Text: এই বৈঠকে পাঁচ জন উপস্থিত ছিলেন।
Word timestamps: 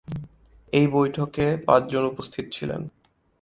এই 0.73 0.87
বৈঠকে 0.87 1.45
পাঁচ 1.65 1.83
জন 1.91 2.03
উপস্থিত 2.05 2.45
ছিলেন। 2.51 2.81